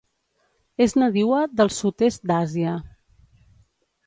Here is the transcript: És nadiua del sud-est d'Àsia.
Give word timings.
És 0.85 0.95
nadiua 1.01 1.41
del 1.61 1.71
sud-est 1.75 2.27
d'Àsia. 2.33 2.73